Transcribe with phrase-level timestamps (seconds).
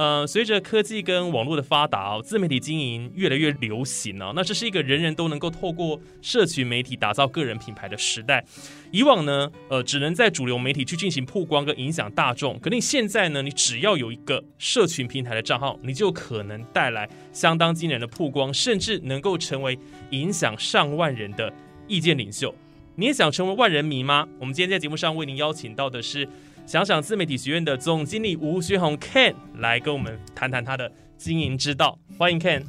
[0.00, 4.32] 呃，随着科技跟网络的发达哦，自媒体经营越来越流行哦。
[4.34, 8.42] 那这是一个人人都能够透过社群媒体打造个人品牌的时代。
[8.90, 12.58] 以往呢，呃，只能在主流媒体去进行曝光跟影响大众。
[12.60, 19.78] 可你现在呢，你只要有一个社群平台的账号，你就可能带来相当惊人的曝光，甚至能够成为
[20.12, 21.52] 影响上万人的
[21.86, 22.54] 意见领袖。
[22.94, 24.26] 你也想成为万人迷吗？
[24.38, 26.26] 我们今天在节目上为您邀请到的是。
[26.70, 32.62] 想想自媒体学院的总经理吴学红 Ken 来跟我们谈谈他的经营之道，欢迎 Ken。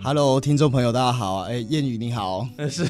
[0.00, 1.38] Hello，听众朋友，大家好。
[1.38, 2.84] 哎，谚语你好，是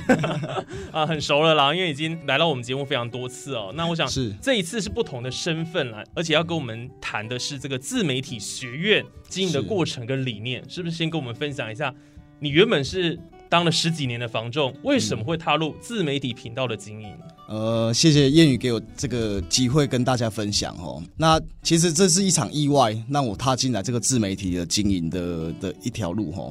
[0.92, 3.72] 啊，很熟了啦，因为已经来到我们节目非常多次哦。
[3.74, 10.94] 那我想是这一次是不同的身份啦，而且要跟我们谈的是这个自媒体学院经营的过程跟理念，是不是？
[10.94, 11.94] 先跟我们分享一下，
[12.40, 13.18] 你原本是。
[13.52, 17.14] 当了十几年的房仲，为什么会踏入自媒体频道的经营？
[17.48, 21.02] 呃，谢谢谚语给我这个机会跟大家分享哦。
[21.18, 26.50] 那其实这是一场意外，让我踏进来这个自媒体的经营的的一条路哈。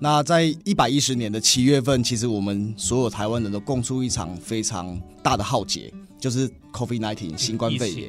[0.00, 8.08] 那在一百一十年的七月份，其实我们所有台湾人都共出一场非常大的浩劫，就是 COVID nineteen 新冠肺炎，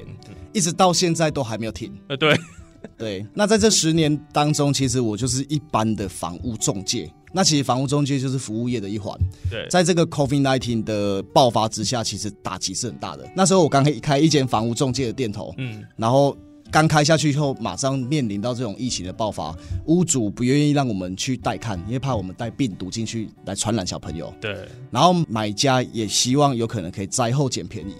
[0.51, 1.93] 一直到现在都还没有停。
[2.07, 2.35] 呃，对。
[2.97, 7.11] 对，那在这十年当中，其实我就是一般的房屋中介。
[7.33, 9.17] 那其实房屋中介就是服务业的一环。
[9.49, 13.25] 对，在这个 COVID nineteen 的爆发之下，其实打击是很大的。
[13.33, 16.35] 那时候我刚开开一间房屋中介的店头，嗯，然后
[16.69, 19.55] 刚开下去以后，马上面临到这种疫情的爆发，
[19.85, 24.33] 屋主不愿意让我们去带看，因为怕我们带病毒进去来传染小朋友。
[24.41, 27.95] 对，然后买家也希望有可能可以灾后捡便宜，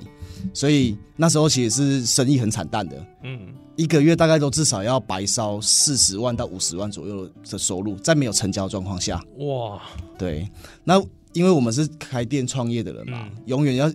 [0.53, 3.05] 所以那时候其实是生意很惨淡的。
[3.23, 3.39] 嗯。
[3.75, 9.81] 一个月大概都至少要白烧四十万到五十万左右的收入，在没有成交状况下，哇，
[10.17, 10.47] 对，
[10.83, 11.01] 那
[11.33, 13.91] 因为我们是开店创业的人嘛，永远要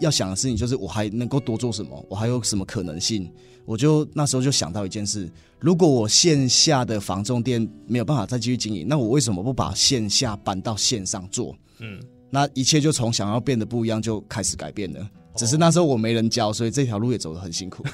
[0.00, 3.30] 要想的事情就是我还能够多做什么，我还有什么可能性？
[3.64, 5.26] 我就那时候就想到一件事：
[5.58, 11.56] 如果我线下的房仲店没有办法再继续经营，那我为什么不把线下搬到线上做？
[11.78, 11.98] 嗯，
[12.28, 15.10] 那一切就从想要变得不一样就开始改变了。
[15.36, 17.84] 只是那时候我没人教，所以这条路也走得很辛苦。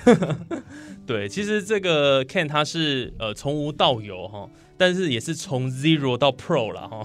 [1.06, 7.04] 对，其实这个 Ken 他是呃从无到有哈，但是也是从 zero 到 pro 了哈，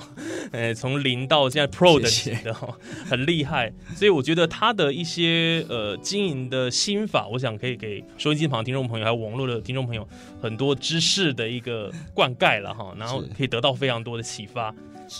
[0.51, 2.67] 呃从零到现在 pro 的级的哈，
[3.09, 3.73] 很厉害。
[3.95, 10.07] 所以我觉得他的一些呃经营的心法，我想可以给收音机旁听众朋友还有网络的听众朋友
[10.41, 14.75] 很多知识的一个灌溉了哈，然后可以得到非常多的启发。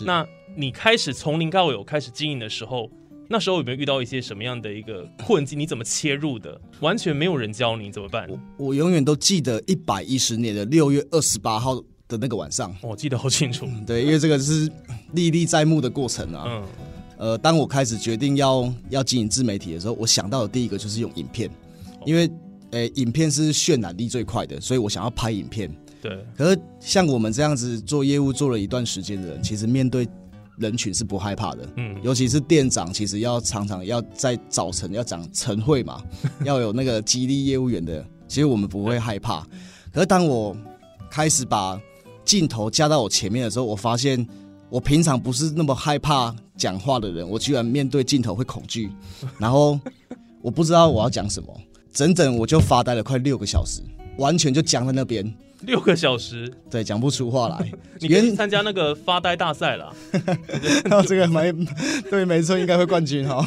[0.06, 2.92] 那你开始从零到有开始经营的时候。
[3.28, 5.60] 那时候有没有遇到一些什么样的一个困境？
[5.60, 6.60] 你怎么切入的？
[6.80, 8.30] 完全没有人教你怎么办？
[8.30, 11.76] 我我永远都记得一百一十年的六月二十八号
[12.08, 13.68] 的那个晚上，我记得好清楚。
[13.88, 14.72] 对，因为这个是
[15.14, 16.44] 历历在目的过程啊。
[16.48, 16.66] 嗯。
[17.18, 21.50] 呃，当我开始决定要要经营自媒体的时候，我想到的第一个就是用影片，
[22.06, 22.30] 因为
[22.72, 25.74] 诶，影片是渲染力最快的，所以我想要拍影片。
[26.02, 26.24] 对。
[26.38, 30.08] 可是像我们这样子做业务做了一段时间的人，其实面对。
[30.58, 36.02] 人群是不害怕的，嗯，尤其是店长，其实要常常要在早晨要讲晨会嘛，
[36.46, 39.46] 要有那个激励业务员的，其实我们不会害怕。
[39.92, 40.56] 可是当我
[41.10, 41.80] 开始把
[42.24, 44.26] 镜头架到我前面的时候，我发现
[44.70, 48.90] 我平常不是那么害怕讲话的人，我居然面对镜头会恐惧，
[49.40, 49.80] 然后
[50.42, 51.54] 我不知道我要讲什么，
[51.92, 53.82] 整整我就发呆了快六个小时，
[54.18, 55.34] 完全就僵在那边。
[55.66, 57.72] 六个小时，对，讲不出话来。
[58.00, 59.94] 你跟参加那个发呆大赛了？
[61.08, 61.54] 这个没
[62.10, 63.46] 对，没错，应该会冠军 哈。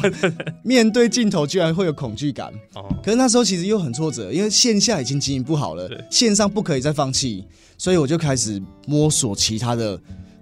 [0.63, 2.85] 面对镜头居然会有恐惧感，哦。
[3.03, 7.45] 可是那时候其实又很挫折，因为线下已经经营不好了，线上不可以再放弃，
[7.77, 9.99] 所以我就开始摸索其他的。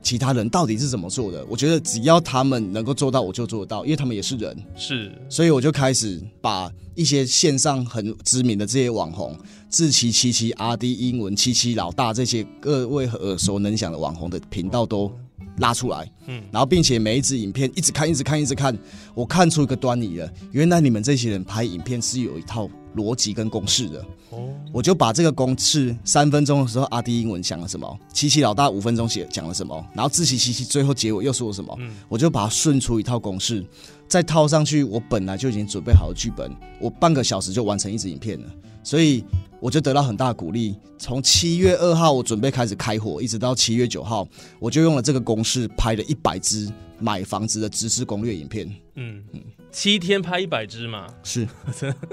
[0.08, 1.46] 其他人到底是怎么做的？
[1.50, 4.58] 我觉得只要他们能够做到，我就做得到，因为他们也是人。
[4.74, 9.38] 是，所以我就开始把一些线上很知名的这些网红，
[9.70, 15.12] 志奇七七、阿迪英文七七老大这些各位耳熟能详的网红的频道都
[15.58, 18.74] 拉出来，嗯，然后并且每一支影片一直看，一直看，一直看，
[19.14, 24.06] 我看出一个端倪了，原来你们这些人拍影片是有一套逻辑跟公式的。
[24.30, 33.66] 哦，我就把这个公式，三分钟的时候阿迪英文讲了什么，琪琪老大五分钟写讲了什么，然后自习七七最后结尾又说了什么，嗯，我就把它顺出一套公式，
[34.08, 38.46] 再套上去我本来就已经准备好的剧本，我半个小时就完成一支影片了，
[38.84, 39.24] 所以。
[39.60, 40.76] 我就得到很大的鼓励。
[41.00, 44.28] 从七月二号我准备开始开火，一直到七月九号，
[44.60, 48.72] 我就用了这个公式拍了一百支买房子的知识攻略影片。
[48.94, 51.08] 嗯嗯，七天拍一百只嘛？
[51.24, 51.48] 是，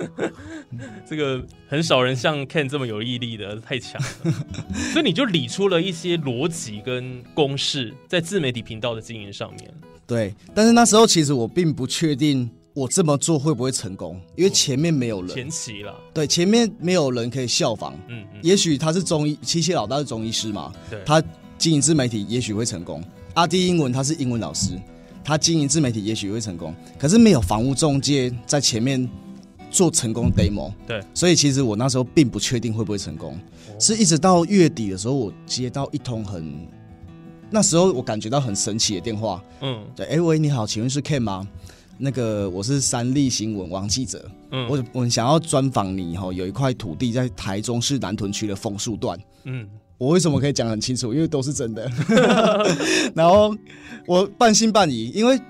[1.09, 4.01] 这个很少人像 Ken 这么有毅力的，太强。
[4.93, 9.73] 所以你就理出了一些逻辑跟公式，在自媒体频道的经营上面。
[10.07, 12.51] 对，但是那时候其实我并不确定。
[12.75, 14.21] 我这么做会不会成功？
[14.35, 17.95] 因为前面没有人，前期了，对，前面没有人可以效仿。
[18.09, 21.23] 嗯嗯，也许他是中医，七七老大是中医师嘛，对，他
[21.57, 23.01] 经营自媒体也许会成功。
[23.35, 24.77] 阿弟英文他是英文老师，
[25.25, 26.75] 他经营自媒体也许会成功。
[26.99, 29.09] 可是没有房屋中介在前面
[29.71, 33.37] 做成功 demo，对，所以其实我那时候并不确定会不会成功，
[33.81, 36.55] 是一直到月底的时候，我接到一通很，
[37.51, 41.49] 那时候我感觉到很神奇的电话，嗯，对，哎喂，你好，请问是 Ken 吗？
[41.97, 49.69] 那个我是三立新闻王记者，嗯，我我想要专访你哈，有一块土地在台中市南屯区的枫树段，嗯，
[50.05, 51.15] 我为什么可以讲很清楚？
[51.15, 51.91] 因为都是真的。
[53.17, 53.57] 然后
[54.07, 55.41] 我半信半疑，因为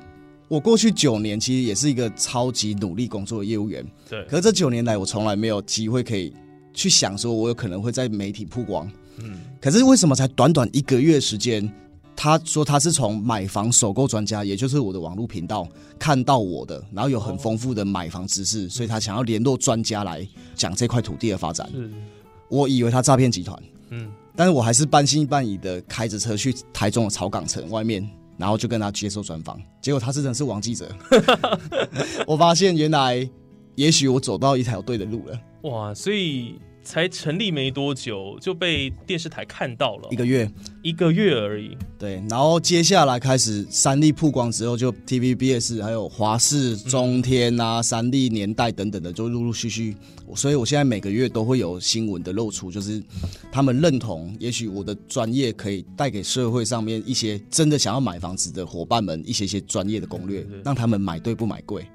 [0.47, 4.25] 我过去九年其实也是一个超级努力工作的业务员，对。
[4.27, 6.33] 可是这九年来，我从来没有机会可以
[6.73, 9.41] 去想说，我有可能会在媒体曝光，嗯。
[9.61, 11.69] 可是为什么才短短一个月时间？
[12.17, 15.67] 他说他是从买房首购专家，也就是我的网络频道
[15.99, 20.25] 看到我的，然后有很丰富的买房知识，所以他想要联络专家来
[20.55, 21.69] 讲这块土地的发展。
[22.49, 23.61] 我以为他诈骗集团，
[23.91, 29.61] 嗯，但是我还是半信半疑的开着车去台中的草港城外面，然后就跟他接受专访。
[29.81, 30.89] 结果他真的是王记者，
[32.27, 33.29] 我发现原来
[33.75, 35.41] 也许我走到一条对的路了。
[35.63, 36.59] 哇，所以。
[36.85, 40.51] 才成立没多久就被电视台看到了，一个月，
[40.83, 41.77] 一个月而已。
[41.99, 49.97] 对，然后接下来开始三立曝光之后，就 TVBS 还有华视、中天啊、三立年代等等的，就陆陆续续。
[50.37, 53.03] 所以我现在每个月都会有新闻的露出，就是
[53.53, 61.87] 他们认同，也许我的专业可以带给社会上面一些真的想要买房子的伙伴们一些些专业的攻略，让他们买对不买贵。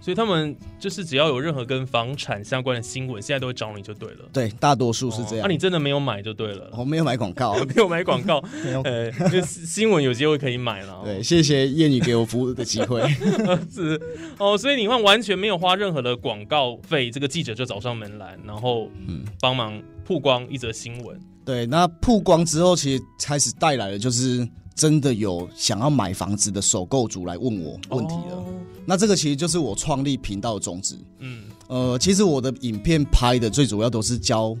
[0.00, 4.24] 哦，所以他们就是只要有任何跟房产相关的新闻，现在都会找你就对了。
[4.32, 5.46] 对，大多数是这样。
[5.46, 6.70] 那你真的没有买就对了。
[6.76, 8.80] 我没有买广告，没有买广告， 没有。
[8.82, 9.10] 呃，
[9.42, 11.02] 新闻有机会可以买了。
[11.04, 13.02] 对，谢谢燕女给我服务的机会。
[13.70, 14.00] 是
[14.38, 21.20] 哦，所以你看，完全没有花任何的广告费，这个记者就找上门来，然后嗯，帮忙曝光一则新闻。
[21.44, 24.48] 对，那曝光之后，其实开始带来的就是。
[24.80, 28.42] 真的有想要买房子的首购族来问我问题了，
[28.86, 30.96] 那这个其实就是我创立频道的宗旨。
[31.18, 34.56] 嗯，呃，其实我的影片拍的最主要都是教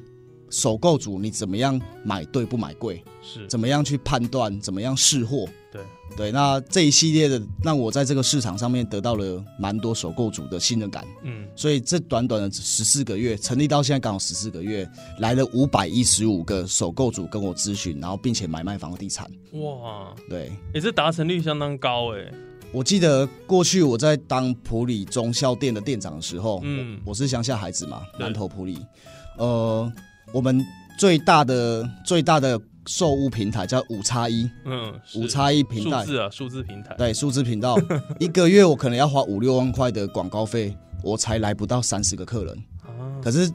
[0.50, 3.46] 首购族你怎么样买对不买贵，是。
[3.48, 5.46] 怎么样去判断，怎么样试货。
[5.72, 5.80] 对
[6.16, 11.06] 对，那这一系列的让我在这个市场上面得到了蛮多首购组的信任感。
[11.22, 14.86] 嗯，所以这短短的十四个月成立到现在刚好十四个月，
[15.20, 19.30] 来了五百一十五个首购组跟我咨询，然后并且买卖房地产。
[19.52, 22.30] 哇，对，也是达成率相当高哎。
[22.72, 28.78] 我记得过去我在当普里中校店的店长的时候，嗯，我是乡下孩子嘛，南投普里，
[29.38, 29.90] 呃，
[30.32, 30.62] 我们
[30.98, 32.60] 最大的最大的。
[32.90, 37.78] 售物平台叫五叉一，嗯，五叉一平台，数字啊，数字平台，对，数字频道，
[38.18, 42.64] 一个月我可能要花五六万块的广告费，我才来不到三十个客人。
[43.22, 43.48] 可是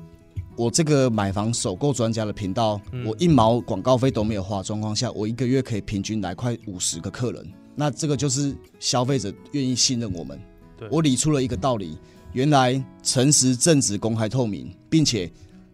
[0.55, 7.45] 我这个买房首购专家的频道，我一毛广告费都没有花状况下，我一个月可以平均来快五十个客人。
[7.75, 10.39] 那这个就是消费者愿意信任我们。
[10.89, 11.97] 我理出了一个道理，
[12.31, 15.29] 原来诚实、正直、公开、透明，并且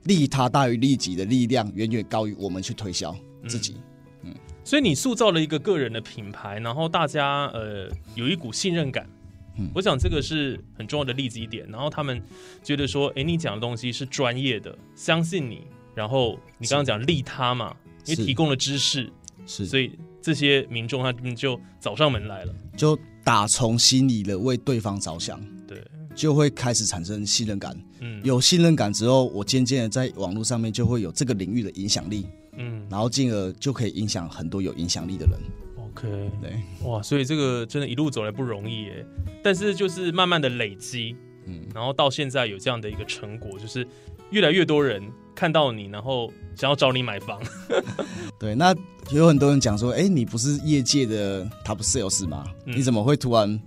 [0.05, 3.15] 利他大于利己的力量，远远高于我们去推销。
[3.47, 3.77] 自己，
[4.23, 4.33] 嗯，
[4.63, 9.09] 所以你塑造了一个个人的品牌，然后大家呃有一股信任感，
[9.57, 12.21] 嗯，我想这个是很重要的例子一点，然后他们
[12.63, 19.11] 觉得说，哎，你讲的东西是专业的，相信你，然后你刚刚讲利他嘛，因为提供了知识，
[19.45, 25.83] 是，所以这些民众他们就找上门来了，就打从心里的为对方着想，对，
[26.15, 32.27] 就会开始产生信任感，嗯，有信任感之后，我渐渐的在网络上面就会有这个领域的影响力。
[32.57, 35.39] 嗯，然后进而就可以影响很多有影响力的人。
[35.77, 39.05] OK，对，哇，所以这个真的一路走来不容易耶。
[39.43, 41.15] 但是就是慢慢的累积，
[41.45, 43.85] 嗯，然后到现在有这样的一个成果，就是
[44.29, 45.03] 越来越多人
[45.35, 47.41] 看到你，然后想要找你买房。
[48.39, 48.73] 对，那
[49.11, 52.45] 有很多人讲说，哎，你不是业界的 top sales 吗？
[52.65, 53.59] 你怎么会突然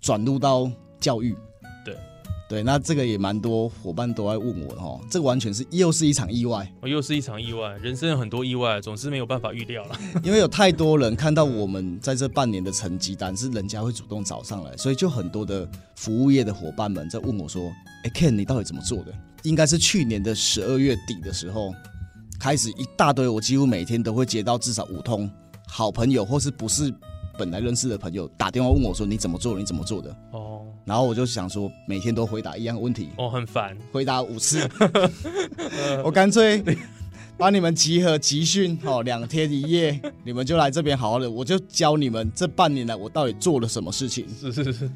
[0.00, 1.36] 转入到教育？
[2.48, 9.98] 对，那这个也蛮多伙伴都在问我的哈，这个完全是又是一场意外，又是一场意外，人生有很多意外，总是没有办法预料了。
[10.22, 17.72] 因为有太多人看到我们在这半年的成绩单是人家会主动找上来，所以就很多的服务业的伙伴们在问我说
[18.04, 19.12] ：“哎，Ken，你到底怎么做的？”
[19.42, 21.74] 应该是去年的十二月底的时候，
[22.38, 25.28] 开始一大堆，我几乎每天都会接到至少五通
[25.66, 26.94] 好朋友或是不是
[27.38, 29.58] 本来认识的朋友打电话问我说：“你怎么做？
[29.58, 30.62] 你怎么做的？”哦。
[30.84, 34.68] 然后我就想说，每天都回答一样问题，哦，很烦，回答五次，
[36.04, 36.62] 我干脆
[37.36, 44.26] 把你们集合集训，哦，两天一夜，你们就来这边好好的，我就教你们这半年来我到底做了什么事情。
[44.40, 44.90] 是是是，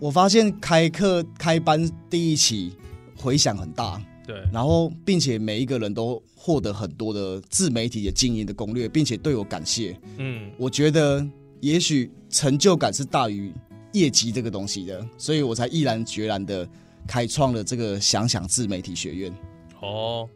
[0.00, 2.72] 我发现开课开班第一期
[3.16, 9.96] 回响很大，对，然后并且每一个人都获得很多的自媒体的经营的攻略，并且对我感谢。
[10.18, 11.24] 嗯，我觉得
[11.66, 13.52] 也许成就感是大于。
[13.92, 16.68] 业绩这个东西的，所以我才毅然决然的
[17.08, 19.34] 开创了这个想想自媒体学院。
[19.80, 20.28] 哦，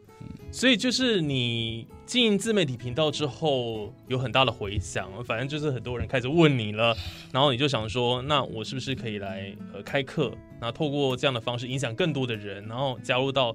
[0.51, 6.97] 所以就是你经营自媒体频道之后，有很大的回响，反正就是很多人开始问你了，
[7.31, 13.53] 然后你就想说，那我是不是可以来呃开课，然后透过这样的方式影响更多的人，然后加入到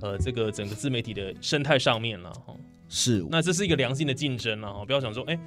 [0.00, 2.56] 呃这个整个自媒体的生态上面了哈。
[2.88, 5.38] 是，那这是一个良性的竞争啊，不要想说哎。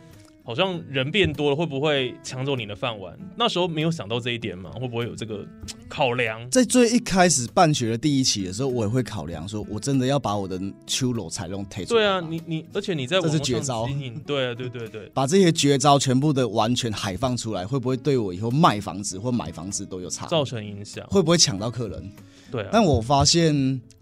[0.48, 3.14] 好像人变多了，会不会抢走你的饭碗？
[3.36, 4.72] 那时候没有想到这一点嘛？
[4.72, 5.46] 会不会有这个
[5.90, 6.50] 考量？
[6.50, 13.86] 在最一开始办学的第一期的时候，我也会考量，说我真的要把我的秋楼彩龙推出对啊，你你，而且你在这是绝招，
[14.26, 20.28] 对对对对，把这些绝招全部的完全海放出来，会不会对我以后卖房子或买房子都有差？
[20.28, 21.06] 造成影响？
[21.08, 22.10] 会不会抢到客人？
[22.50, 22.66] 对。
[22.72, 23.54] 但我发现，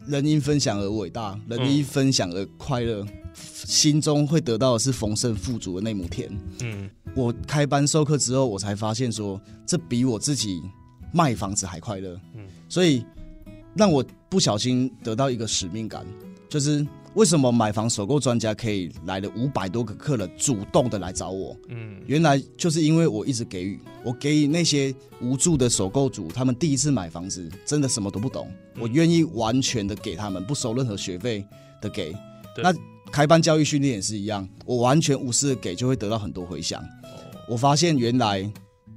[0.06, 3.04] 人因分享而伟大，人因分享而快乐。
[3.66, 6.30] 心中会得到的是丰盛富足的那亩田。
[6.62, 10.62] 嗯，我开班授课之后，我才发现说，这比我自己
[11.12, 12.20] 卖房子还快乐。
[12.36, 13.04] 嗯，所以
[13.76, 16.06] 让我不小心得到一个使命感，
[16.48, 21.58] 就是为什么买房首购专家可以来了五百多个客人主动的来找我？
[21.70, 31.46] 嗯，原来就是因为我一直给予，我给予那些无助的首购主，他们第一次买房子，真的什么都不懂，我愿意完全的给他们，不收任何学费
[31.82, 32.16] 的给。
[32.58, 32.74] 那
[33.16, 36.84] 开班教育训练也是一样，我完全无私的给，就会得到很多回响。
[37.48, 38.40] 我发现原来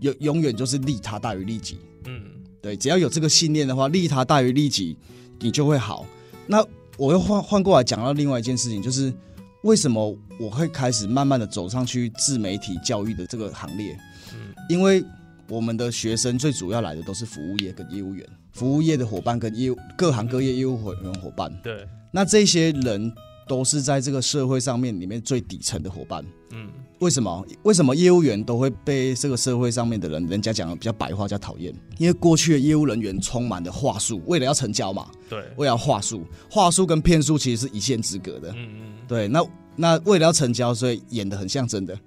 [0.00, 1.78] 永永远就是利他大于利己。
[2.06, 2.20] 嗯，
[2.60, 4.96] 对，只要有这个信念的话，利他大于利己，
[5.38, 6.04] 你就会好。
[6.48, 6.60] 那
[6.96, 9.14] 我又换换过来讲到另外一件事情，就是
[9.62, 13.96] 为什么我会开始慢慢的走上去自媒体教育的这个行列？
[14.34, 15.04] 嗯，因为
[15.48, 21.56] 我们的学生最主要来的都是服务业跟业务员，服务业的伙伴跟业务各行各业业务伙员伙伴。
[21.62, 23.14] 对，那这些人。
[23.48, 26.24] 都是在这个社会上面里面最底层的伙伴。
[26.50, 26.68] 嗯，
[27.00, 27.44] 为什么？
[27.62, 31.74] 为什么业务员都会被这个社会上面的人，人家讲的比较白话叫讨厌？
[31.98, 35.08] 因为过去的业务人员充满了话术，为了要成交嘛。
[35.28, 38.50] 对，为了话术，话术跟骗术其实是一线之隔的。
[38.50, 38.92] 嗯嗯。
[39.06, 39.44] 对，那
[39.76, 41.98] 那为了要成交，所以演的很像真的。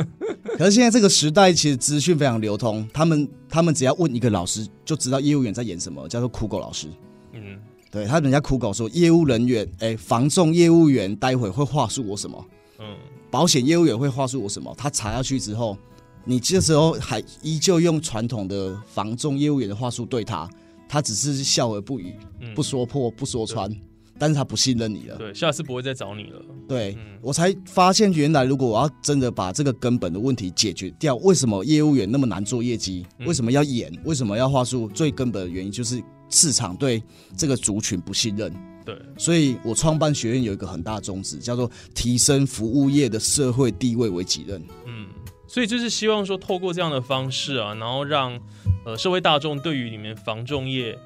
[0.56, 6.88] 可是现在这个时代，其实资讯非常流通，他们他们只要问一个老师，就知道业务员在演什么，叫做酷狗老师。
[7.32, 7.58] 嗯。
[7.90, 12.46] 对他，人家苦搞说业务人员，哎，防重业务员待会会话术我什么？
[12.78, 12.96] 嗯，
[13.32, 14.72] 保险业务员会话术我什么？
[14.78, 15.76] 他查下去之后，
[16.24, 20.48] 你这时候还依旧用传统的防重业务员的话术对他，
[20.88, 22.14] 他只是笑而不语，
[22.54, 23.68] 不说破，不说穿，
[24.16, 25.16] 但是他不信任你了。
[25.16, 26.40] 对，下次不会再找你了。
[26.68, 33.04] 对我才发现，原来如果我要真的把这个根本的问题解决掉，为什么业务员那么难做业绩？
[33.26, 33.92] 为什么要演？
[34.04, 34.86] 为什么要话术？
[34.90, 36.00] 最根本的原因就是。
[36.30, 37.02] 市场对
[37.36, 44.62] 这个族群不信任，对，所以我创办学院有一个很大的宗旨，叫做提升服务业的社会地位为己任。
[44.86, 45.08] 嗯，
[45.48, 48.40] 所以就是希望说，透过这样的方式啊，然后让
[48.86, 50.96] 呃社会大众对于你们防重业，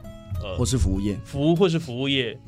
[0.43, 2.39] 呃，或是服务业，服务或是服务业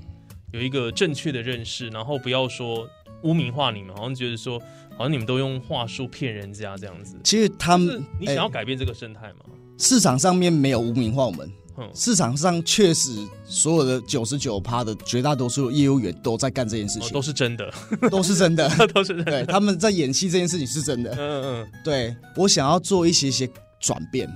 [0.52, 2.86] 有一个正确的认识，然后不要说
[3.22, 7.18] 污名化你们，好像觉得说好像你们都用话术骗人家这样子。
[7.24, 9.46] 其实他们，你想要改变这个生态吗？
[9.78, 11.50] 市场上面没有污名化我们。
[11.94, 17.72] 市场上确实，所有的九十九趴的绝大多数业务员都在干这件事情，都是真的，
[18.10, 19.44] 都是真的， 都是 对。
[19.44, 21.10] 他们在演戏这件事情是真的。
[21.12, 21.68] 嗯嗯。
[21.84, 24.26] 对我想要做一些些转变，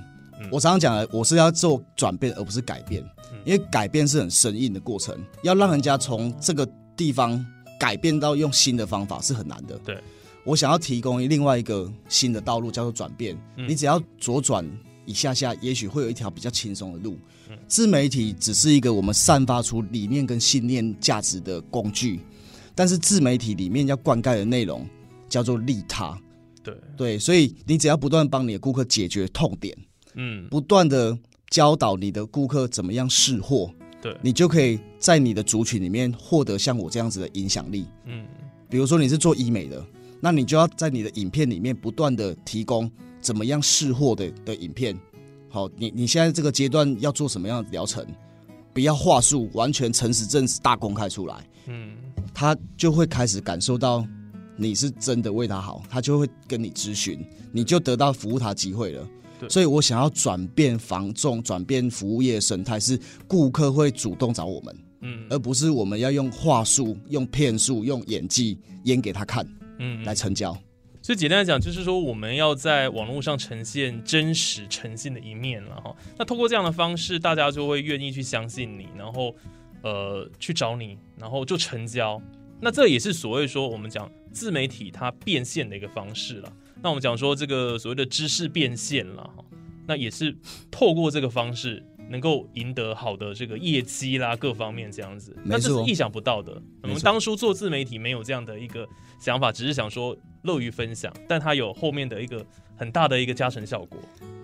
[0.51, 3.03] 我常常讲的，我是要做转变而不是改变，
[3.43, 7.43] 因为改变是很生硬的过程，要让人家从这个地方
[7.79, 9.79] 改变到用新的方法是很难的。
[9.83, 9.97] 对，
[10.43, 13.35] 我想要提供另外一个新的道路，叫做转变。
[13.55, 14.63] 你只要左转。
[15.05, 17.17] 一下下，也许会有一条比较轻松的路。
[17.67, 22.21] 自媒体只是一个我们散发出理念跟信念价值的工具，
[22.73, 24.87] 但是自媒体里面要灌溉的内容
[25.27, 26.17] 叫做利他。
[26.63, 29.75] 对对，所以你只要不断帮你的顾客解决痛点，
[30.13, 31.17] 嗯，不断的
[31.49, 33.69] 教导你的顾客怎么样试货，
[34.01, 37.85] 对，你就可以在你的族群里面获得像我这样子的影响力。
[38.05, 38.23] 嗯，
[38.69, 39.83] 比如说你是做医美的，
[40.21, 42.89] 那你就要在你的影片里面不断的提供
[43.21, 44.97] 怎么样试货的的影片。
[45.49, 48.05] 好，你你现在这个阶段要做什么样的疗程？
[48.73, 51.45] 不要话术，完全诚实正大公开出来。
[51.67, 51.91] 嗯，
[52.33, 54.07] 他就会开始感受到
[54.55, 59.05] 你是真的为他好，他就会跟你咨询，你就得到服务他机会了。
[59.39, 62.97] 对所以我想要转变防重，转变服务业生态，是
[63.27, 69.45] 顾客会主动找我们，嗯，而不是我们要用话术、用骗术、用演技演给他看
[69.79, 70.57] 嗯来成交。
[71.03, 75.95] 所以简单来讲，就是说我们要在网络上呈现真实、诚信的一面了哈。
[76.17, 79.35] 那通过这样的方式，大家就会愿意去相信你，然后
[79.81, 82.21] 呃去找你，然后就成交。
[82.59, 86.53] 那这也是所谓说我们讲自媒体它变现的一个方式了。
[86.83, 89.43] 那我们讲说这个所谓的知识变现了哈，
[89.87, 90.37] 那也是
[90.69, 95.33] 透过这个方式能够赢得好的这个业绩啦，各方面这样子。
[95.45, 96.61] 那这是意想不到的。
[96.83, 98.85] 我们当初做自媒体没有这样的一个
[99.19, 103.97] 想法，只是想说乐于分享，但它有后面的一个很大的一个加成效果。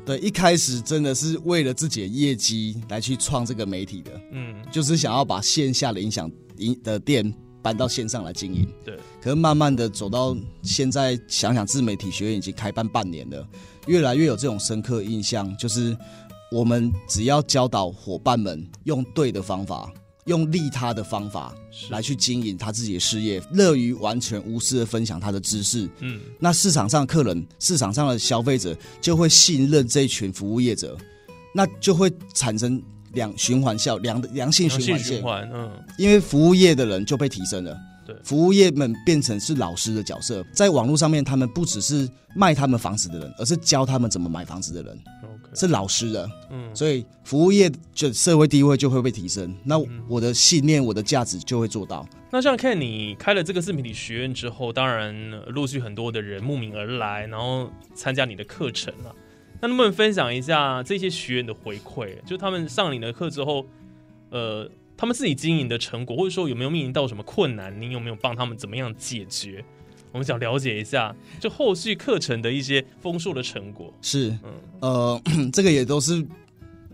[0.05, 8.65] 对，一开始真的是为了自己的业绩来去创这个媒体的，嗯，就是想要把线下的影响影的店搬到线上来经营。
[8.85, 13.45] 对，可是慢慢的走到现在，想想自媒体学院已经开办半年了，
[13.87, 15.97] 越来越有这种深刻印象，就是
[16.51, 19.91] 我们只要教导伙伴们用对的方法，
[20.25, 21.91] 用利他的方法是。
[21.91, 30.97] 来去经营他自己的事业，乐于完全无私的分享他的知识，嗯，那市场上的客人、市场上的消费者就会信任这一群服务业者，
[31.53, 32.81] 那就会产生
[33.13, 37.77] 两循环效良良性循环线，循环，嗯，因为服务业的人就被提升了。
[38.07, 46.29] 对服务业们变成是老师的角色，在网络上面，他们不只是卖他们房子的人，而是教他们怎么买房子的人，，OK，是老师的。
[46.49, 52.07] 嗯，所以服务业就社会地位就会被提升，那嗯我的信念、我的价值就会做到。
[52.31, 59.13] 那像看你开了这个自媒体学院之后，当然呃陆续很多的人慕名而来，然后参加你的课程了。
[59.59, 62.21] 那能不能分享一下这些学员的回馈？
[62.25, 63.65] 就他们上你的课之后，
[64.29, 67.79] 呃，他们自己经营的成果，或者说有没有面临到什么困难？
[67.79, 69.63] 你有没有帮他们怎么样解决？
[70.11, 73.93] 我们想了解一下，就后续课程的一些丰硕的成果。
[74.01, 75.21] 是，嗯呃，
[75.53, 76.25] 这个也都是，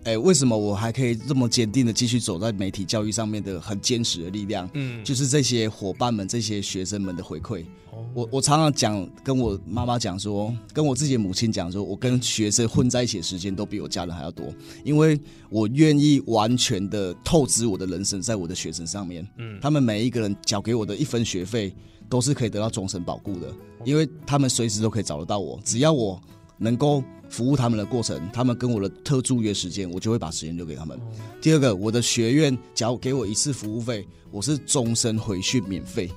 [0.04, 7.64] 哎、为什么我还可以这么坚定的继续走在媒体教育上面的很坚实的力量，嗯，就是这些伙伴们、这些学生们的回馈。
[7.94, 14.54] 哦我我常常讲，跟我妈妈讲说，跟我自己的母亲讲说，我跟学生混在一起的时间都比我家人还要多，
[14.84, 19.28] 因为我愿意完全的透支我的人生在我的学生上面。
[19.38, 19.60] 嗯。
[19.62, 21.74] 他们每一个人缴给我的一分学费，
[22.10, 23.52] 都是可以得到终身保固的，
[23.84, 26.22] 因为他们随时都可以找得到我，只要我
[26.58, 31.00] 能够服务他们的过程，他们跟我的特助约时间，我就会把时间留给他们。
[31.42, 36.10] 第二个，我的学院只要给我一次服务费，我是终身回训免费。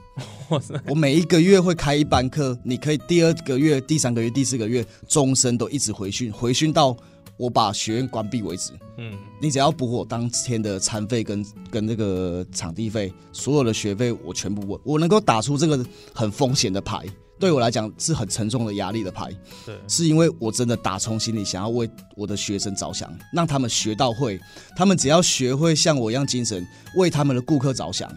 [0.51, 6.97] 哇塞，我每一个月会开一班课，你可以第二个月、第三个月、第四个月，终身都一直回训，回训到
[7.37, 8.73] 我把学院关闭为止。
[8.99, 17.05] 嗯你只要补我当天的餐费跟跟那个场地费，所有的学费我全部我我能够打出这个很风险的牌，
[17.39, 19.31] 对我来讲是很沉重的压力的牌，
[19.65, 24.41] 对，是因为我真的打从心里想要为我的学生着想，让他们学到会，
[24.75, 28.11] 他们只要学会像我一样精神，为他们的顾客着想，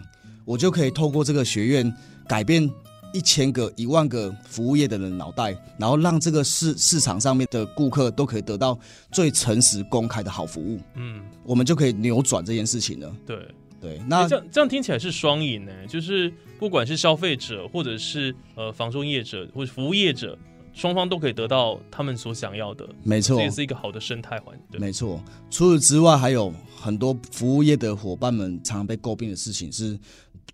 [0.44, 1.94] 我就可以透过这个学院
[2.26, 2.70] 改变
[3.12, 8.78] 一千个、一万个服务业的人脑袋，然后让这个市市场上面的顾客都可以得到
[9.12, 13.12] 最诚实、公开的好服务，嗯我们就可以扭转这件事情了。
[13.26, 13.36] 对。
[13.80, 20.38] 对，那那这样这样听起来是双赢呢，就是不管是消费者或者是呃房中业者或者服务业者，
[20.72, 24.58] 双方都可以得到他们所想要的，没错这也，是一个好的生态环。
[24.70, 25.22] 境，没错。
[25.50, 29.98] 除此之外，还有很多服务业的伙伴们常常被诟病的事情是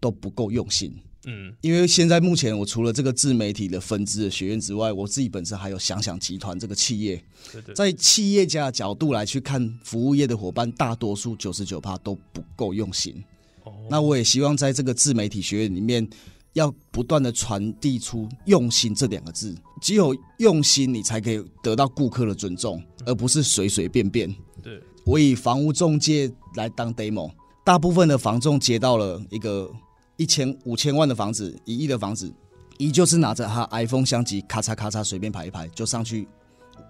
[0.01, 0.95] 都不够用心。
[1.27, 13.23] 嗯因为现在目前我除了这个自媒体的分支的学院之外，我自己本身还有想想集团这个企业，对对，在企业家的角度来去看服务业的伙伴，大多数九十九趴都不够用心。
[13.65, 16.09] 哦那我也希望在这个自媒体学院里面，
[16.53, 19.55] 要不断的传递出“用心”这两个字。
[19.83, 24.33] 只有用心，你才可以得到顾客的尊重，而不是随随便便。
[24.62, 27.31] 对，我以房屋中介来当 demo，
[27.65, 29.71] 大部分的房仲接到了一个
[30.17, 32.33] 一千五千万的房子，一亿的房子，
[32.79, 36.27] 依旧是拿着他 iPhone 相机咔嚓咔嚓随便拍一拍就上去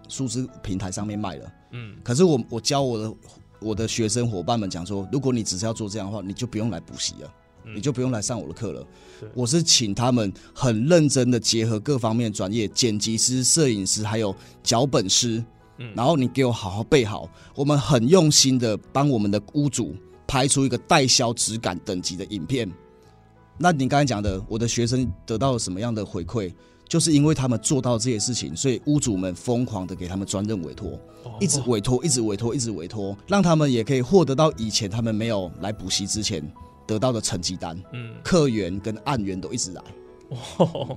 [0.09, 1.53] 数字平台上面卖了。
[1.73, 3.15] 嗯，可是我我教我的
[3.61, 7.33] 我的学生伙伴们讲说，如果你只是要做这样的话，你就不用来补习了，
[7.75, 8.87] 你就不用来上我的课了。
[9.35, 15.45] 我是请他们很认真的结合各方面专业，剪辑师、摄影师还有脚本师，
[15.95, 19.97] 然后你给我好好备好，我们很用心的帮我们的屋主
[20.29, 22.71] 拍出一个代销质感等级的影片。
[23.59, 26.53] 那你刚才讲的，我的学生得到了什么样的回馈？
[26.88, 30.97] 就是因为他们做到这些事情，所以屋主们疯狂的给他们专任委托，
[31.40, 36.40] 一直委托，一直委托，一直委托，让他们也可以获得到以前他们没有来补习之前
[36.87, 37.77] 得到的成绩单。
[37.92, 39.83] 嗯，客源跟案源都一直来，
[40.59, 40.97] 哦，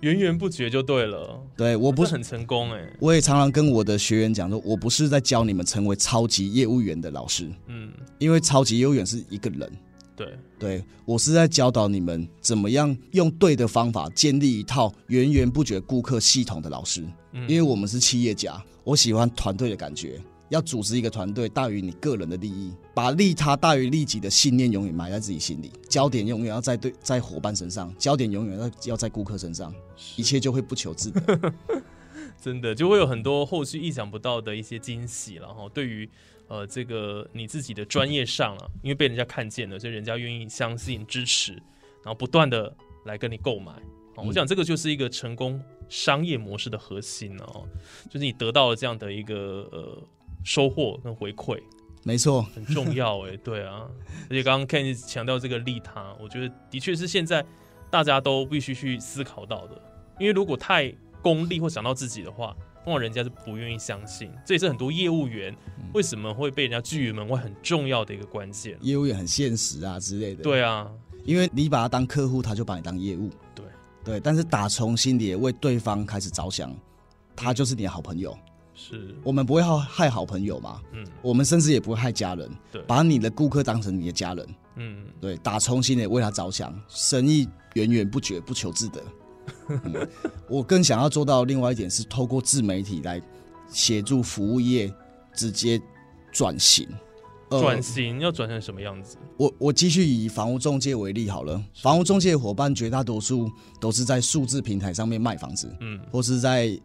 [0.00, 1.40] 源源不绝就对了。
[1.56, 7.48] 对我不是很成功哎，我也常常跟我的学员讲说，我不是在教你们成为超级业务员的老师。
[7.68, 9.70] 嗯，因为超级业务员是一个人。
[10.18, 17.06] 对，对我是在教导你们怎么样用对的方法建立一套源源不绝顾客系统的老师。
[17.46, 29.72] 因为我们是企业家，我喜欢团队的感觉，要组织一个团队大于你个人的利益，把利他大于利己的信念永远埋在自己心里，焦点永远要在对在伙伴身上，焦点永远要要在顾客身上，
[30.16, 31.52] 一切就会不求自得。
[32.42, 36.08] 真的就会有很多后续意想不到的一些惊喜，然后对于。
[36.48, 41.52] 呃，这个你自己的专业上了，因为被人家看见了，所以人家愿意相信、支持，
[42.02, 43.72] 然后不断的来跟你购买。
[44.16, 47.68] 我想这个就是一个成功商业模式的核心哦，
[48.10, 50.02] 就是你得到了这样的一个呃
[50.42, 51.62] 收获跟回馈，
[52.02, 53.86] 没错，很重要哎，对啊。
[54.24, 57.44] 而且刚刚 Ken 强调这个利他，我觉得的确是现在
[57.90, 59.80] 大家都必须去思考到的，
[60.18, 62.56] 因为如果太功利或想到自己的话。
[62.84, 65.54] 往往人家是不愿意相信，这也是很多业务员
[65.92, 68.78] 为什么会被人家拒于门外很重要的一个关键。
[68.80, 70.42] 业务员很现实啊之类的。
[70.42, 70.90] 对啊，
[71.24, 73.30] 因为你把他当客户，他就把你当业务。
[73.54, 73.64] 对
[74.04, 76.74] 对，但是打从心里为对方开始着想，
[77.36, 78.36] 他就是你的好朋友。
[78.74, 80.80] 是我们不会害害好朋友嘛？
[80.92, 82.48] 嗯，我们甚至也不会害家人。
[82.70, 84.48] 对，把你的顾客当成你的家人。
[84.76, 89.02] 嗯，对，打从心里为他着想，生意源源不绝，不求自得。
[90.48, 93.20] 我更想要做到另外一点是，透过自媒体来
[93.70, 94.92] 协助服务业
[95.34, 95.80] 直接
[96.32, 96.88] 转型。
[97.50, 99.16] 转型要转成什么样子？
[99.38, 101.58] 我我继续以房屋中介为例好了。
[101.80, 103.50] 房屋中介伙伴绝大多数
[103.80, 106.78] 都是在数字平台上面卖房子，嗯，或是在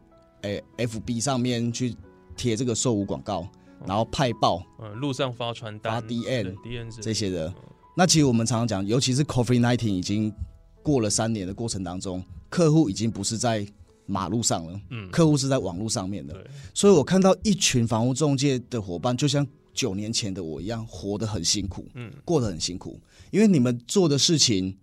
[0.44, 1.94] 诶 FB 上面去
[2.38, 3.46] 贴这个售屋广告，
[3.86, 6.56] 然后派报，嗯，路上发传单、发 DN、
[7.02, 7.54] 这些的。
[7.98, 10.34] 那其实我们常常讲，尤其是 Coffee Nineteen 已经
[10.82, 12.24] 过了三年的过程当中。
[12.54, 13.66] 客户已经不是在
[14.06, 16.36] 马路上了，嗯，客户是在网络上面的，
[16.72, 23.00] 所以我看到一群房屋中介的伙伴，就像九年前的我一样，活得很辛苦，嗯，过得很辛苦，
[23.32, 24.78] 因为你们做的事情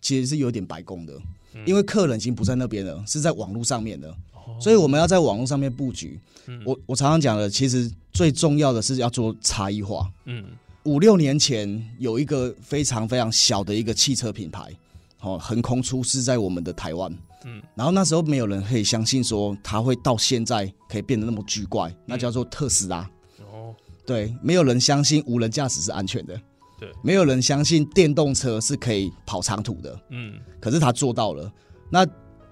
[0.00, 1.20] 其实是有点白工的，
[1.66, 4.16] 因为客人已经不在那边了，是在网络上面的，
[4.58, 6.18] 所以我们要在网络上面布局。
[6.64, 10.10] 我我常常讲的，其实最重要的是要做差异化。
[10.24, 10.42] 嗯，
[10.84, 14.74] 五六年前有一个非常非常小的一个汽车品牌。
[15.22, 17.10] 哦，横空出世在我们的台湾，
[17.44, 23.08] 嗯，然后那时候没有人可以相信说它会到现在可以变得那么巨怪，那叫做特斯拉。
[23.52, 26.34] 哦，对，没有人相信无人驾驶是安全的，
[26.78, 31.50] 对，没有人相信电动车是可以跑长途的，嗯，可是他做到了。
[31.88, 32.06] 那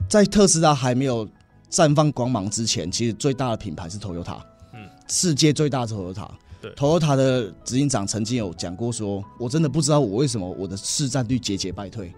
[0.09, 1.29] 在特斯拉还没有
[1.71, 4.41] 绽放光芒之前，其实最大的品牌是 Toyota，
[4.75, 6.29] 嗯，世界最大的 Toyota，
[6.61, 12.13] 对，Toyota 的执行长曾经有讲过说，我真的不知道我为什么我的市占率节节败退。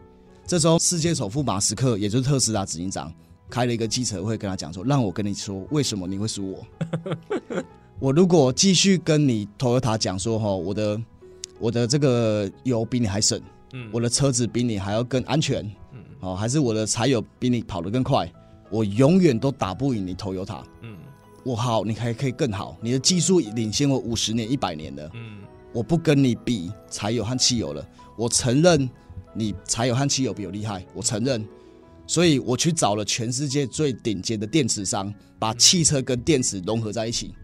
[0.46, 3.12] 这时候，世界首富马斯克，也就是特斯拉执行长，
[3.48, 6.66] 开了一个记者会，跟他讲说：“让我跟你说，为什么你会输我？
[7.98, 11.00] 我如果继续跟你 Toyota 讲说，哈，我的
[11.58, 13.40] 我的这个油比你还省，
[13.72, 18.30] 嗯，我的车子比你还要更安全，嗯，哦，还是我的柴油比你跑得更快，
[18.70, 20.98] 我永远都打不赢你 Toyota，嗯，
[21.44, 25.38] 我好，你还可以更好，你的技术领先我五十年、一百年的，嗯，
[25.72, 28.90] 我不跟你比柴油和汽油了，我承认。”
[29.34, 31.44] 你柴油和汽油比我厉害，我承认，
[32.06, 37.34] 所以我去找了全世界最顶尖的电池商，把汽车跟电池融合在一起。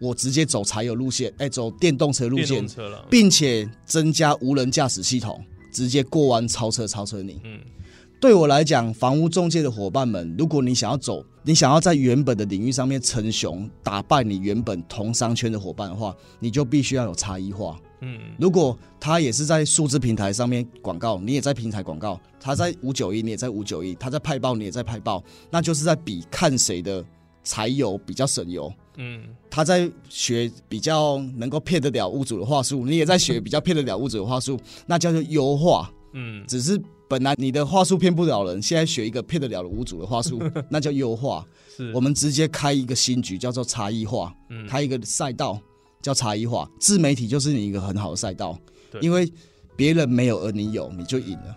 [0.00, 2.66] 我直接走柴油路线，哎，走电动车路线，
[3.08, 5.40] 并且增加无人驾驶系统，
[5.72, 7.40] 直接过弯超车超车你。
[7.44, 7.60] 嗯，
[8.20, 17.80] 对我来讲，房屋中介的伙伴们，如果你想要走，你想要在原本的领域上面称雄，打败你原本同商圈的伙伴的话，你就必须要有差异化。
[18.04, 27.04] 嗯，如果他也是在数字平台上面广告，你也在平台广告，他在五九一，你也在五九一，他在派报，你也在派报，那就是在比看谁的
[27.44, 28.72] 柴油比较省油。
[28.96, 35.90] 嗯，他在学比较能够骗得了屋主的话术，你也在学比较骗得了屋主的话术，那叫做优化。
[36.12, 41.46] 嗯，只是本来你的话术骗不了人，现在学一个骗得了的屋主的话术， 那叫优化。
[41.74, 44.34] 是我们直接开一个新局，叫做差异化，
[44.68, 45.58] 开一个赛道
[46.02, 46.68] 叫差异化。
[46.78, 48.58] 自媒体就是你一个很好的赛道，
[49.00, 49.32] 因为
[49.76, 51.56] 别人没有而你有，你就赢了。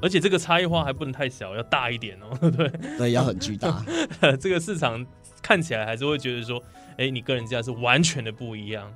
[0.00, 2.38] 而且这个差异化还不能太小，要大一点哦。
[2.50, 3.84] 对对，要很巨大。
[4.40, 5.04] 这个市场
[5.42, 6.62] 看起来还是会觉得说，
[6.96, 8.90] 哎，你跟人家是完全的不一样。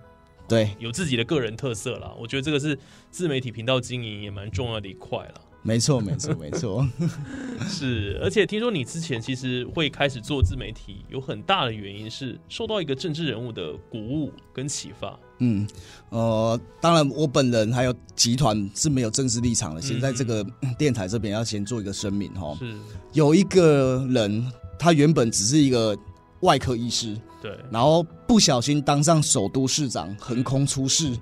[0.49, 2.15] 对，有自己的个人特色啦。
[2.19, 2.79] 我觉得这个是
[3.11, 5.41] 自媒体频道经营也蛮重要的一块了。
[5.67, 6.89] 没错，没错，没错。
[7.69, 15.19] 是，而且听说你之前其实会开始做自媒体，有很大的原因是受到一个政治人物的鼓舞跟启发。
[15.39, 15.67] 嗯，
[16.11, 19.83] 呃，当然我本人还有集团是没有政治立场的。
[19.83, 20.47] 现在这个
[20.79, 22.57] 电台这边要先做一个声明哈。
[22.59, 22.75] 是，
[23.13, 25.99] 有一个人，他原本只是一个
[26.41, 27.17] 外科医师。
[27.43, 31.15] 对，然后不小心当上首都市长，横空出世，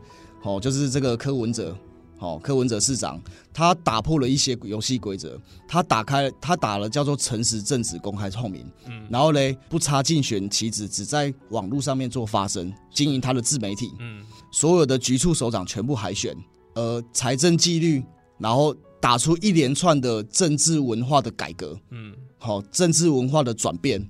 [0.43, 1.77] 哦，就是这个柯文哲，
[2.25, 3.21] 哦，柯文哲市长，
[3.53, 16.35] 他打破了一些游戏规则，他打开，他打了叫做诚实、正直、公开、透明，嗯，然后嘞，不插竞选旗子，只在网络上面做发声，经营他的自媒体，嗯，所有的局处首长全部海选，
[16.75, 18.03] 呃，财政纪律，
[18.39, 24.03] 然后打出一连串的政治文化的改革，嗯，好，政治文化的转变，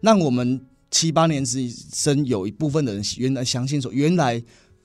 [0.00, 0.60] 让我们。
[0.94, 4.38] 七八年之生，有一部分的人原来相信说，原来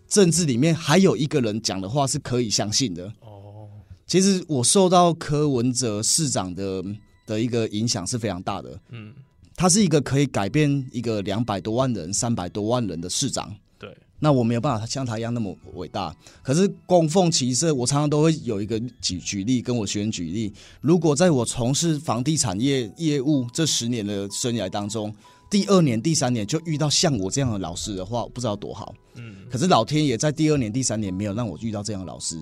[0.08, 3.06] 政治里面还有一个人讲的话是可以相信的。
[3.22, 3.67] 哦，
[4.06, 6.84] 其实我受到柯文哲市长的
[7.26, 8.80] 的一个影响是非常大的。
[8.89, 9.13] 嗯，
[9.56, 13.54] 他是一个可以改变一个两百多万人、三百多万人的市长。
[13.78, 16.15] 对，那我没有办法像他一样那么伟大。
[16.41, 20.54] 可是供奉其色，我常常都会有一个举举例，跟我学员举例。
[20.80, 25.13] 如果在我从事房地产业业务这十年的生涯当中，
[25.49, 28.93] 第二年、第三年就遇到像我这样的老师的话，不知道多好。
[29.15, 32.38] 嗯，可是老天爷在第二年、第三年没有让我遇到这样的老师。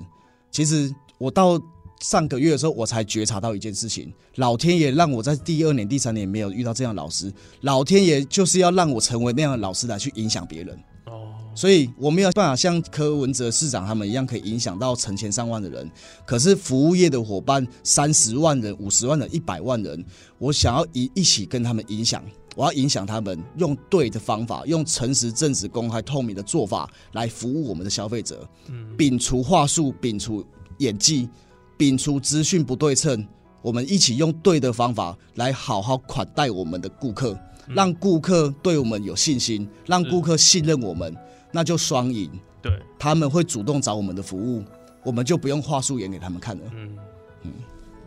[0.52, 1.62] 其实我到
[2.02, 10.76] 上个月的时候，我才觉察到一件事情：老天爷让我在第二年、第三年没有遇到这样的老师，老天爷就是要让我成为那样的老师来去影响别人。
[11.06, 15.90] 哦，所以我没有办法像柯文哲市长他们一样，可以影响到成千上万的人。
[16.26, 20.04] 可是服务业的伙伴，三十万人、五十万人、一百万人，
[20.40, 22.24] 我想要一一起跟他们影响。
[22.56, 28.48] 我要影响他们，用对的方法，用诚实、正直、公开、透明的做法来服务我们的消费者。
[28.68, 30.44] 嗯，摒除话术，摒除
[30.78, 31.30] 演技，
[31.78, 33.28] 摒除资讯不对称，
[33.62, 37.38] 我们一起用对的方法来好好款待我们的顾客，
[37.68, 41.16] 让顾客对我们有信心，让顾客信任我们，
[41.52, 42.32] 那就双赢。
[42.62, 44.64] 对，他们会主动找我们的服务，
[45.04, 46.64] 我们就不用话术演给他们看了。
[46.74, 46.98] 嗯
[47.44, 47.52] 嗯，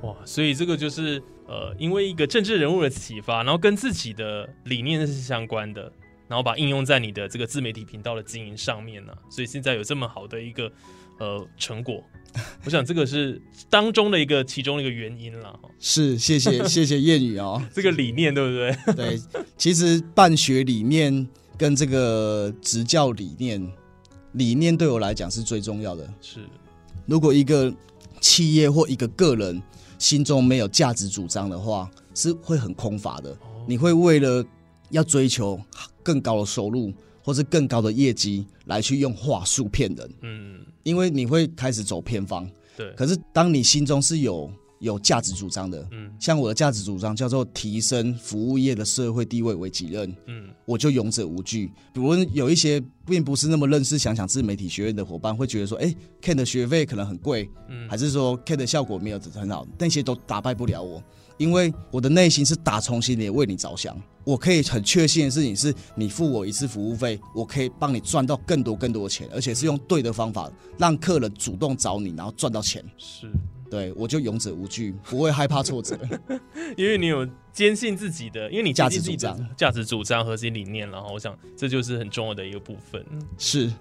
[0.03, 1.23] 哇，所以这个就是。
[1.51, 5.91] 呃，因为一个政治人物的启发，然后跟自己的理念是相关的，
[6.29, 10.71] 然后把应用在你的这个自媒体频道的经营上面呢，所以现在有这么好的一个
[11.19, 12.05] 呃成果，
[12.67, 15.59] 我想这个是当中的一个其中的一个原因了。
[15.79, 18.95] 是，谢谢谢谢谚语哦， 这个理念对不对？
[18.95, 19.19] 对，
[19.57, 23.73] 其实办学理念跟这个执教理念，
[24.33, 26.07] 理念对我来讲是最重要的。
[26.21, 26.41] 是，
[27.07, 27.73] 如果一个
[28.21, 29.63] 企业或一个个人。
[29.99, 33.37] 心中没有价值主张的话，是会很空乏的。
[33.67, 34.45] 你会为了
[34.91, 35.61] 要追求
[36.03, 40.11] 更高的收入或是更高的业绩，来去用话术骗人。
[40.23, 42.49] 嗯，因为你会开始走偏方。
[42.77, 42.91] 对。
[42.93, 50.15] 可是当你心中是有有价值主张的，嗯，像我的价值主张叫做提升服务业的社会地位为己任。
[50.27, 51.67] 嗯，我就勇者无惧。
[51.93, 61.03] 比如有一些并不是那么认识想想自媒体学院的伙伴，会觉得说，哎，Ken 的学费可能很贵，嗯，还是说 Ken 的效果没有很好，那些都打败不了我，
[61.39, 64.01] 因为我的内心是打从心里为你着想。
[64.25, 72.85] 我可以很确信的事情是，你付我一次服务费，我可以帮你赚到更多更多的钱，而且是用对的方法，让客人主动找你，然后赚到钱。
[72.99, 73.29] 是。
[73.71, 75.99] 对，我就勇者无惧，不会害怕挫折，
[76.77, 83.05] 因为你有坚信自己的，因为你价值主张、价值主张、核心理念，然后我想这就是很重要的一个部分。
[83.37, 83.73] 是，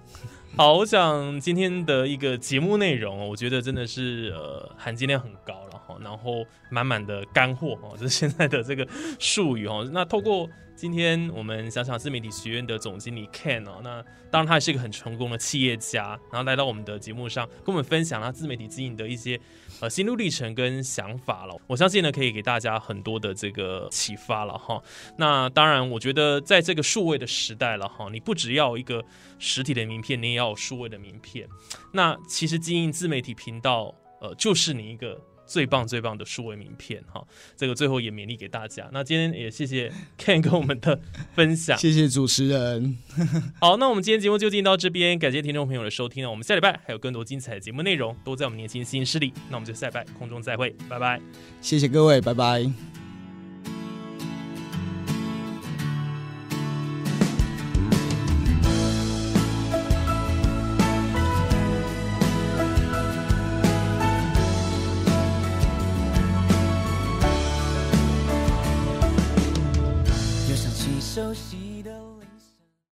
[0.56, 5.54] 好，我想今天的一个节目内容，我觉得真的是呃含金量很高
[6.02, 8.86] 然后满满的干货哦，就是现在的这个
[9.18, 9.88] 术语哦。
[9.92, 19.40] 那透过今天我们想想自媒体学院的总经理 Ken 哦，那当然他也是一个很成功的企业家，然后来到我们的节目上，跟我们分享他自媒体经营的一些。
[19.80, 24.82] 呃，心路历程跟想法了，我相信呢，可以给大家很多的这个启发了哈。
[25.16, 29.04] 那当然，我觉得在这个数位的时代了哈，你不只要一个
[29.38, 31.48] 实体的名片，你也要数位的名片。
[31.92, 35.16] 那其实经营自媒体频道，呃，就是你一个
[35.48, 37.26] 最棒最棒的数位名片哈。
[37.56, 38.88] 这个最后也勉励给大家。
[38.92, 41.00] 那今天也谢谢 Ken 跟我们的
[41.34, 42.96] 分享， 谢谢主持人。
[43.58, 46.30] 好，那我们今天节目就进到这边，感谢听众朋友的收听呢。
[46.30, 49.32] 我们下礼拜还有更多精彩的节目内容都在我们年轻新势力。
[49.48, 51.20] 那我们就下礼拜空中再会，拜拜。
[51.60, 53.07] 谢谢各位，拜拜。